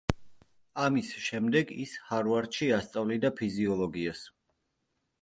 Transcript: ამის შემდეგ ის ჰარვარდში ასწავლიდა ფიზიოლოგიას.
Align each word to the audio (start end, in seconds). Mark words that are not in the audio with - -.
ამის 0.85 1.11
შემდეგ 1.25 1.75
ის 1.85 1.95
ჰარვარდში 2.09 2.73
ასწავლიდა 2.81 3.35
ფიზიოლოგიას. 3.43 4.29